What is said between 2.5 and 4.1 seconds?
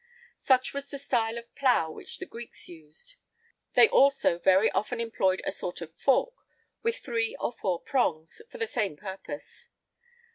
used.[I 32] They